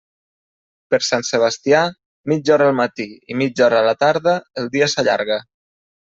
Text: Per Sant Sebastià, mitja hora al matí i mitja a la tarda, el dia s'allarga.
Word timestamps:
Per 0.93 0.99
Sant 1.07 1.25
Sebastià, 1.27 1.81
mitja 2.31 2.55
hora 2.55 2.69
al 2.71 2.75
matí 2.79 3.07
i 3.33 3.37
mitja 3.41 3.67
a 3.81 3.83
la 3.89 3.93
tarda, 4.05 4.33
el 4.63 4.71
dia 4.77 4.89
s'allarga. 4.95 5.39